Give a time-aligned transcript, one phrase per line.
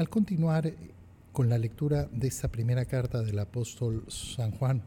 [0.00, 0.72] Al continuar
[1.30, 4.82] con la lectura de esta primera carta del apóstol San Juan,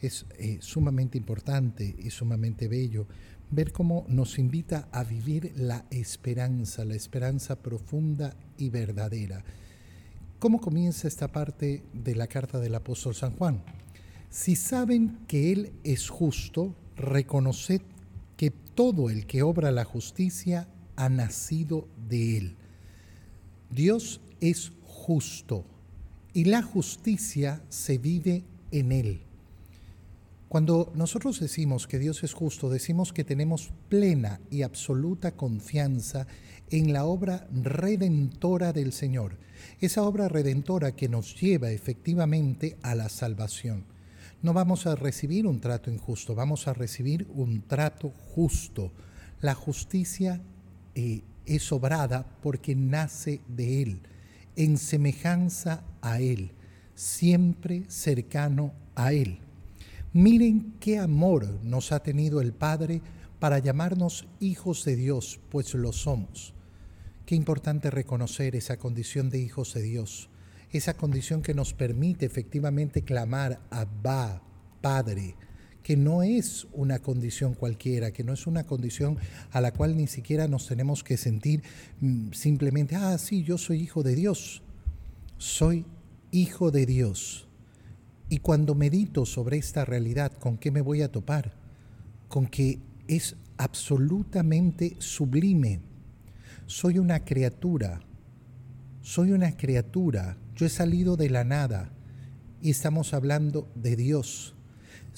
[0.00, 3.06] es eh, sumamente importante y sumamente bello
[3.50, 9.44] ver cómo nos invita a vivir la esperanza, la esperanza profunda y verdadera.
[10.38, 13.62] ¿Cómo comienza esta parte de la carta del apóstol San Juan?
[14.30, 17.82] Si saben que Él es justo, reconoced
[18.38, 22.56] que todo el que obra la justicia ha nacido de Él.
[23.70, 25.64] Dios es justo
[26.32, 29.22] y la justicia se vive en Él.
[30.48, 36.26] Cuando nosotros decimos que Dios es justo, decimos que tenemos plena y absoluta confianza
[36.70, 39.36] en la obra redentora del Señor,
[39.80, 43.84] esa obra redentora que nos lleva efectivamente a la salvación.
[44.40, 48.92] No vamos a recibir un trato injusto, vamos a recibir un trato justo.
[49.40, 50.40] La justicia
[50.94, 54.00] eh, es obrada porque nace de Él,
[54.58, 56.50] en semejanza a Él,
[56.96, 59.38] siempre cercano a Él.
[60.12, 63.00] Miren qué amor nos ha tenido el Padre
[63.38, 66.54] para llamarnos hijos de Dios, pues lo somos.
[67.24, 70.28] Qué importante reconocer esa condición de hijos de Dios,
[70.72, 74.42] esa condición que nos permite efectivamente clamar Abba,
[74.80, 75.36] Padre,
[75.88, 79.16] que no es una condición cualquiera, que no es una condición
[79.52, 81.62] a la cual ni siquiera nos tenemos que sentir
[82.02, 84.60] mm, simplemente, ah, sí, yo soy hijo de Dios.
[85.38, 85.86] Soy
[86.30, 87.48] hijo de Dios
[88.28, 91.54] y cuando medito sobre esta realidad, ¿con qué me voy a topar?
[92.28, 95.80] Con que es absolutamente sublime.
[96.66, 98.02] Soy una criatura,
[99.00, 101.94] soy una criatura, yo he salido de la nada
[102.60, 104.54] y estamos hablando de Dios.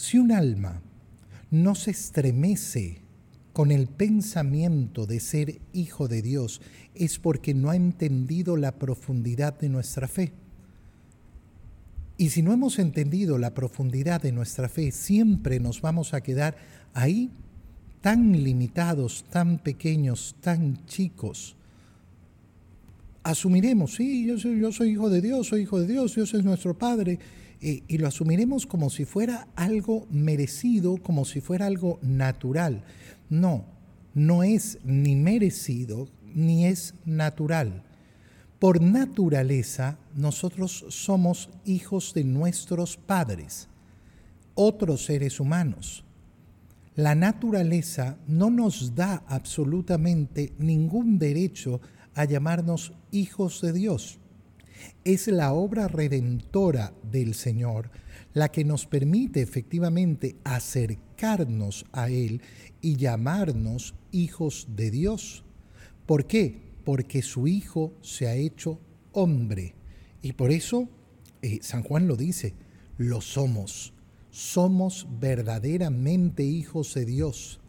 [0.01, 0.81] Si un alma
[1.51, 3.03] no se estremece
[3.53, 6.63] con el pensamiento de ser hijo de Dios,
[6.95, 10.33] es porque no ha entendido la profundidad de nuestra fe.
[12.17, 16.57] Y si no hemos entendido la profundidad de nuestra fe, siempre nos vamos a quedar
[16.95, 17.31] ahí
[18.01, 21.57] tan limitados, tan pequeños, tan chicos.
[23.23, 26.43] Asumiremos, sí, yo soy, yo soy hijo de Dios, soy hijo de Dios, Dios es
[26.43, 27.19] nuestro Padre,
[27.61, 32.85] y, y lo asumiremos como si fuera algo merecido, como si fuera algo natural.
[33.29, 33.65] No,
[34.15, 37.85] no es ni merecido ni es natural
[38.61, 43.69] por naturaleza, nosotros somos hijos de nuestros padres,
[44.55, 46.05] otros seres humanos.
[46.95, 51.81] La naturaleza no nos da absolutamente ningún derecho
[52.15, 54.20] a llamarnos hijos de Dios.
[55.05, 57.91] Es la obra redentora del Señor
[58.33, 62.43] la que nos permite efectivamente acercarnos a Él
[62.81, 65.45] y llamarnos hijos de Dios.
[66.07, 66.71] ¿Por qué?
[66.85, 68.81] porque su Hijo se ha hecho
[69.13, 69.75] hombre.
[70.23, 70.89] Y por eso
[71.43, 72.55] eh, San Juan lo dice,
[72.99, 73.93] lo somos.
[74.31, 77.61] Somos verdaderamente hijos de Dios.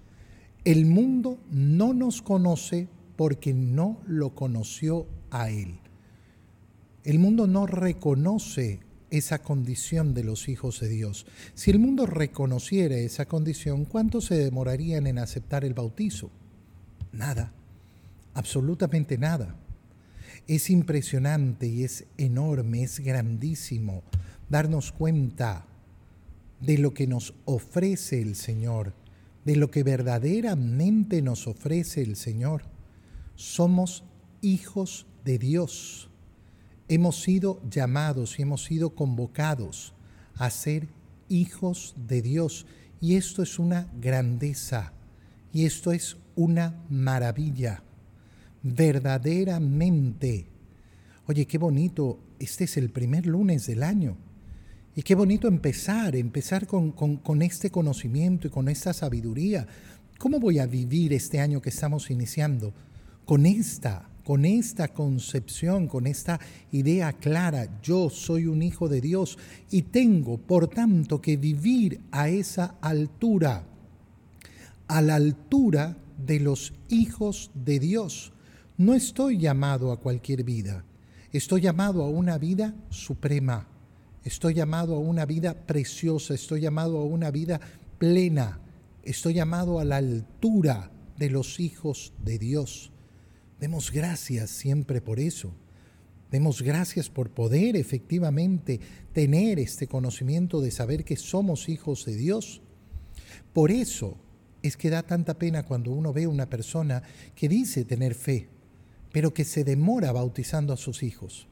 [0.63, 5.79] El mundo no nos conoce porque no lo conoció a Él.
[7.03, 8.79] El mundo no reconoce
[9.09, 11.25] esa condición de los hijos de Dios.
[11.53, 16.29] Si el mundo reconociera esa condición, ¿cuánto se demorarían en aceptar el bautizo?
[17.12, 17.51] Nada
[18.34, 19.56] absolutamente nada.
[20.47, 24.03] Es impresionante y es enorme, es grandísimo
[24.50, 25.66] darnos cuenta
[26.59, 28.94] de lo que nos ofrece el Señor,
[29.45, 32.63] de lo que verdaderamente nos ofrece el Señor.
[33.35, 34.03] Somos
[34.41, 36.10] hijos de Dios.
[36.91, 39.94] Hemos sido llamados y hemos sido convocados
[40.35, 40.90] a ser
[41.29, 42.66] hijos de Dios.
[43.00, 44.91] Y esto es una grandeza
[45.53, 47.81] y esto es una maravilla
[48.62, 50.47] verdaderamente.
[51.28, 54.18] Oye, qué bonito, este es el primer lunes del año.
[54.94, 59.66] Y qué bonito empezar, empezar con, con, este conocimiento y con esta sabiduría.
[60.18, 62.74] ¿Cómo voy a vivir este año que estamos iniciando?
[63.24, 66.39] Con esta, con esta concepción, con esta
[66.71, 69.38] idea clara, yo soy un hijo de Dios
[69.69, 73.63] y tengo, por tanto, que vivir a esa altura,
[74.88, 78.31] a la altura de los hijos de Dios.
[78.77, 80.85] No estoy llamado a cualquier vida,
[81.31, 83.67] estoy llamado a una vida suprema,
[84.24, 87.59] estoy llamado a una vida preciosa, estoy llamado a una vida
[87.97, 88.59] plena,
[89.03, 92.90] estoy llamado a la altura de los hijos de Dios.
[93.62, 95.54] Demos gracias siempre por eso.
[96.31, 98.80] Demos gracias por poder efectivamente
[99.13, 102.63] tener este conocimiento de saber que somos hijos de Dios.
[103.54, 104.18] Por eso
[104.63, 107.04] es que da tanta pena cuando uno ve a una persona
[107.36, 108.50] que dice tener fe,
[109.12, 111.48] pero que se demora bautizando a sus hijos.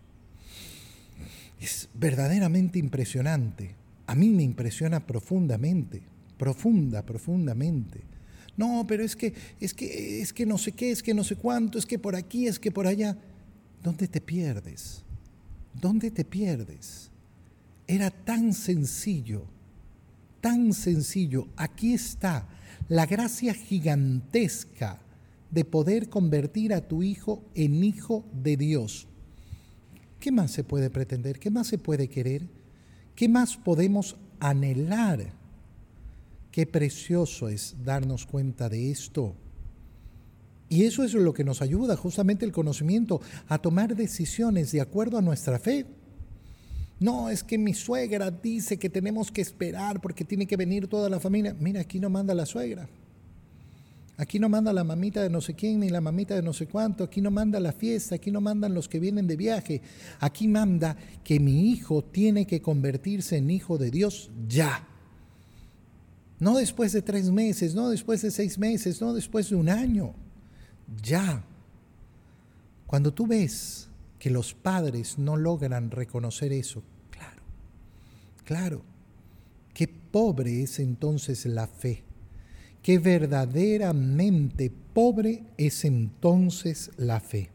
[1.61, 3.75] Es verdaderamente impresionante.
[4.07, 6.01] A mí me impresiona profundamente,
[6.39, 8.08] profunda, profundamente.
[8.59, 11.37] No, pero es que, es que, es que no sé qué, es que no sé
[11.37, 13.17] cuánto, es que por aquí, es que por allá.
[13.81, 15.01] ¿Dónde te pierdes?
[15.73, 17.09] ¿Dónde te pierdes?
[17.87, 19.45] Era tan sencillo,
[20.41, 21.47] tan sencillo.
[21.55, 22.49] Aquí está
[22.89, 24.99] la gracia gigantesca
[25.51, 29.07] de poder convertir a tu hijo en hijo de Dios.
[30.19, 31.39] ¿Qué más se puede pretender?
[31.39, 32.45] ¿Qué más se puede querer?
[33.15, 35.38] ¿Qué más podemos anhelar?
[36.59, 39.33] Qué precioso es darnos cuenta de esto.
[40.67, 45.17] Y eso es lo que nos ayuda, justamente el conocimiento, a tomar decisiones de acuerdo
[45.17, 45.85] a nuestra fe.
[46.99, 51.07] No, es que mi suegra dice que tenemos que esperar porque tiene que venir toda
[51.07, 51.55] la familia.
[51.57, 52.89] Mira, aquí no manda la suegra.
[54.17, 56.67] Aquí no manda la mamita de no sé quién ni la mamita de no sé
[56.67, 59.81] cuánto, aquí no manda la fiesta, aquí no mandan los que vienen de viaje,
[60.19, 64.88] aquí manda que mi hijo tiene que convertirse en hijo de Dios ya.
[66.39, 70.13] No después de tres meses, no después de seis meses, no después de un año,
[71.03, 71.43] ya.
[72.87, 76.81] Cuando tú ves que los padres no logran reconocer eso,
[77.11, 77.41] claro,
[78.45, 78.81] claro,
[79.73, 82.03] qué pobre es entonces la fe.
[82.81, 87.49] Que verdaderamente pobre es entonces la fe.